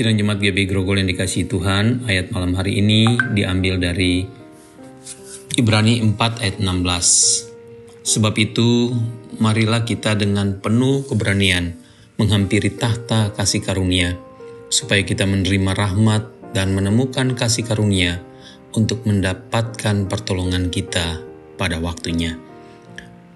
[0.00, 4.24] Sidang Jemaat GB Grogol yang dikasih Tuhan, ayat malam hari ini diambil dari
[5.60, 8.08] Ibrani 4 ayat 16.
[8.08, 8.96] Sebab itu,
[9.36, 11.76] marilah kita dengan penuh keberanian
[12.16, 14.16] menghampiri tahta kasih karunia,
[14.72, 18.24] supaya kita menerima rahmat dan menemukan kasih karunia
[18.72, 21.20] untuk mendapatkan pertolongan kita
[21.60, 22.40] pada waktunya.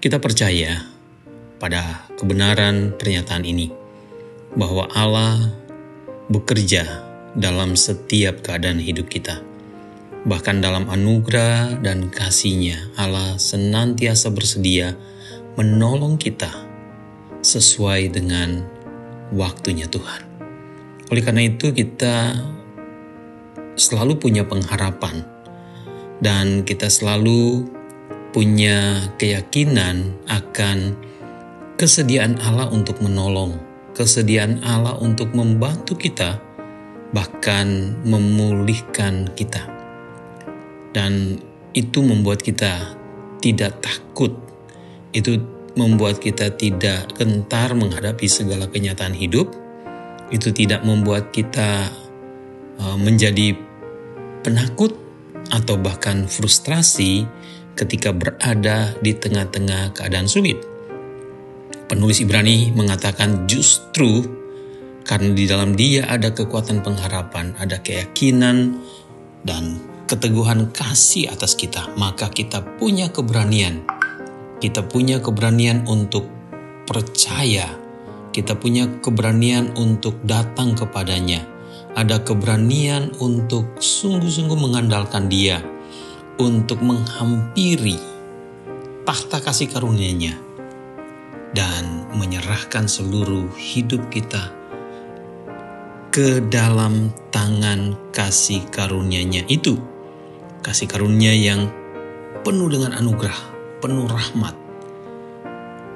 [0.01, 0.81] Kita percaya
[1.61, 3.69] pada kebenaran pernyataan ini,
[4.57, 5.61] bahwa Allah
[6.25, 7.05] bekerja
[7.37, 9.43] dalam setiap keadaan hidup kita.
[10.25, 14.97] Bahkan dalam anugerah dan kasihnya Allah senantiasa bersedia
[15.53, 16.49] menolong kita
[17.45, 18.65] sesuai dengan
[19.29, 20.25] waktunya Tuhan.
[21.13, 22.33] Oleh karena itu kita
[23.77, 25.21] selalu punya pengharapan
[26.25, 27.69] dan kita selalu
[28.33, 30.97] punya keyakinan akan
[31.77, 36.37] kesediaan Allah untuk menolong kesediaan Allah untuk membantu kita,
[37.15, 39.63] bahkan memulihkan kita.
[40.91, 41.39] Dan
[41.71, 42.99] itu membuat kita
[43.39, 44.35] tidak takut.
[45.15, 45.39] Itu
[45.79, 49.55] membuat kita tidak gentar menghadapi segala kenyataan hidup.
[50.27, 51.87] Itu tidak membuat kita
[52.83, 53.55] uh, menjadi
[54.43, 54.91] penakut
[55.55, 57.23] atau bahkan frustrasi
[57.79, 60.74] ketika berada di tengah-tengah keadaan sulit
[61.85, 64.25] Penulis Ibrani mengatakan justru
[65.05, 68.81] karena di dalam dia ada kekuatan pengharapan, ada keyakinan
[69.45, 69.77] dan
[70.09, 73.85] keteguhan kasih atas kita, maka kita punya keberanian.
[74.57, 76.25] Kita punya keberanian untuk
[76.89, 77.69] percaya.
[78.33, 81.45] Kita punya keberanian untuk datang kepadanya.
[81.93, 85.61] Ada keberanian untuk sungguh-sungguh mengandalkan dia,
[86.41, 88.01] untuk menghampiri
[89.05, 90.44] tahta kasih karunia-Nya
[91.55, 94.51] dan menyerahkan seluruh hidup kita
[96.11, 99.79] ke dalam tangan kasih karunia-Nya itu.
[100.59, 101.71] Kasih karunia yang
[102.43, 103.39] penuh dengan anugerah,
[103.79, 104.55] penuh rahmat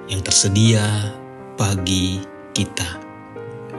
[0.10, 1.14] yang tersedia
[1.60, 2.24] bagi
[2.56, 3.00] kita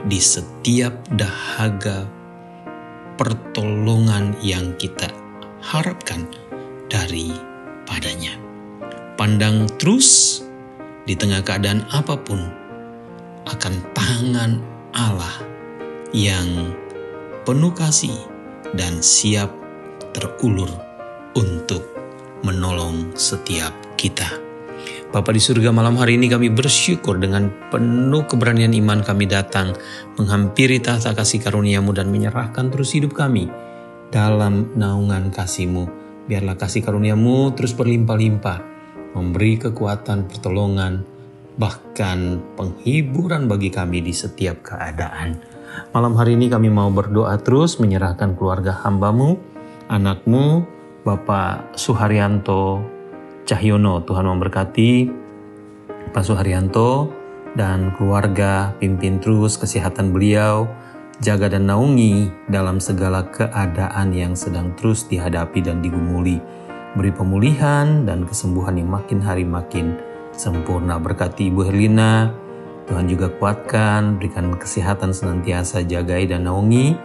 [0.05, 2.09] di setiap dahaga
[3.21, 5.13] pertolongan yang kita
[5.61, 6.25] harapkan
[6.89, 7.29] dari
[7.85, 8.33] padanya.
[9.13, 10.40] Pandang terus
[11.11, 12.39] di tengah keadaan apa pun
[13.43, 14.63] akan tangan
[14.95, 15.43] Allah
[16.15, 16.71] yang
[17.43, 18.15] penuh kasih
[18.79, 19.51] dan siap
[20.15, 20.71] terulur
[21.35, 21.83] untuk
[22.47, 24.39] menolong setiap kita.
[25.11, 29.75] Bapa di surga malam hari ini kami bersyukur dengan penuh keberanian iman kami datang
[30.15, 33.51] menghampiri tahta kasih karuniamu dan menyerahkan terus hidup kami
[34.15, 35.91] dalam naungan kasihmu.
[36.31, 38.70] Biarlah kasih karuniamu terus berlimpah-limpah
[39.11, 41.03] memberi kekuatan, pertolongan,
[41.59, 45.39] bahkan penghiburan bagi kami di setiap keadaan.
[45.95, 49.39] Malam hari ini kami mau berdoa terus menyerahkan keluarga hambamu,
[49.87, 50.63] anakmu,
[51.01, 52.83] Bapak Suharyanto
[53.47, 54.03] Cahyono.
[54.03, 54.91] Tuhan memberkati
[56.11, 57.11] Pak Suharyanto
[57.55, 60.67] dan keluarga, pimpin terus kesehatan beliau,
[61.23, 66.39] jaga dan naungi dalam segala keadaan yang sedang terus dihadapi dan digumuli
[66.95, 69.95] beri pemulihan dan kesembuhan yang makin hari makin
[70.35, 70.99] sempurna.
[70.99, 72.31] Berkati Ibu Herlina,
[72.87, 76.95] Tuhan juga kuatkan, berikan kesehatan senantiasa, jagai dan naungi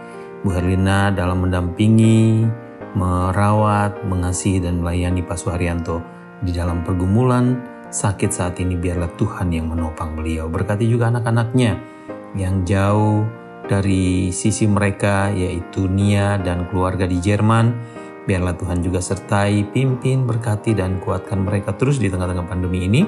[0.43, 2.45] Bu Herlina dalam mendampingi,
[2.93, 6.03] merawat, mengasihi dan melayani Pak Suharyanto
[6.43, 10.51] di dalam pergumulan sakit saat ini biarlah Tuhan yang menopang beliau.
[10.51, 11.79] Berkati juga anak-anaknya
[12.35, 13.25] yang jauh
[13.67, 17.96] dari sisi mereka yaitu Nia dan keluarga di Jerman
[18.27, 23.07] Biarlah Tuhan juga sertai, pimpin, berkati, dan kuatkan mereka terus di tengah-tengah pandemi ini.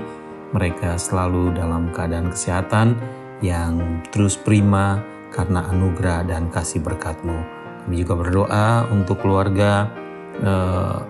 [0.56, 2.96] Mereka selalu dalam keadaan kesehatan
[3.44, 5.04] yang terus prima
[5.36, 7.36] karena anugerah dan kasih berkatmu.
[7.84, 9.92] Kami juga berdoa untuk keluarga
[10.40, 11.04] uh,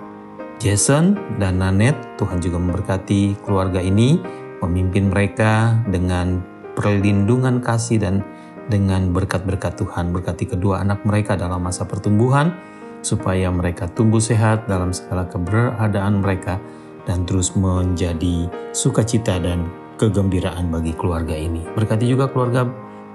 [0.57, 1.95] Jason dan Nanet.
[2.17, 4.17] Tuhan juga memberkati keluarga ini,
[4.65, 6.41] memimpin mereka dengan
[6.73, 8.25] perlindungan kasih dan
[8.73, 10.09] dengan berkat-berkat Tuhan.
[10.11, 12.68] Berkati kedua anak mereka dalam masa pertumbuhan
[13.01, 16.59] supaya mereka tumbuh sehat dalam segala keberadaan mereka
[17.07, 19.65] dan terus menjadi sukacita dan
[19.99, 21.65] kegembiraan bagi keluarga ini.
[21.75, 22.67] Berkati juga keluarga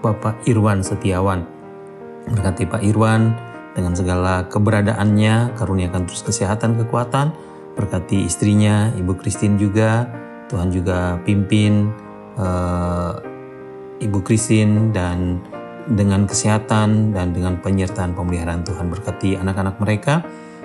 [0.04, 1.40] Bapak Irwan Setiawan.
[2.28, 3.32] Berkati Pak Irwan
[3.72, 7.32] dengan segala keberadaannya, karuniakan terus kesehatan, kekuatan.
[7.75, 10.06] Berkati istrinya, Ibu Kristin juga.
[10.52, 11.88] Tuhan juga pimpin
[12.36, 13.16] uh,
[13.98, 15.40] Ibu Kristin dan
[15.88, 20.25] dengan kesehatan dan dengan penyertaan pemeliharaan Tuhan berkati anak-anak mereka.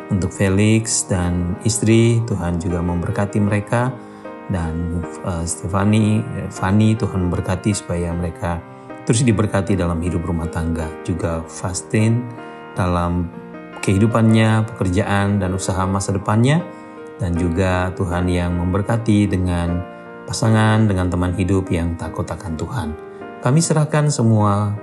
[0.10, 3.94] Untuk Felix dan istri Tuhan juga memberkati mereka.
[4.50, 8.58] Dan uh, Stefani Fani Tuhan memberkati supaya mereka
[9.06, 12.26] terus diberkati dalam hidup rumah tangga, juga Fastin
[12.74, 13.30] dalam
[13.82, 16.62] kehidupannya, pekerjaan, dan usaha masa depannya,
[17.18, 19.82] dan juga Tuhan yang memberkati dengan
[20.26, 22.88] pasangan, dengan teman hidup yang takut akan Tuhan.
[23.42, 24.74] Kami serahkan semua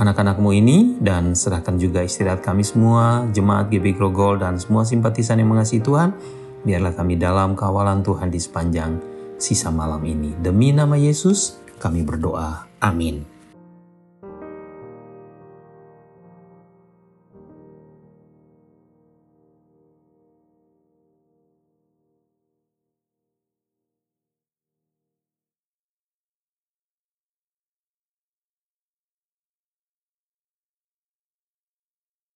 [0.00, 5.52] anak-anakmu ini dan serahkan juga istirahat kami semua, jemaat GB Grogol dan semua simpatisan yang
[5.52, 6.16] mengasihi Tuhan.
[6.64, 8.96] Biarlah kami dalam kawalan Tuhan di sepanjang
[9.36, 10.32] sisa malam ini.
[10.40, 12.64] Demi nama Yesus, kami berdoa.
[12.80, 13.29] Amin.